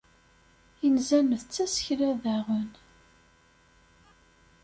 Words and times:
Inzan 0.87 1.29
d 1.41 1.43
tasekla 1.53 2.11
daɣen. 2.23 2.69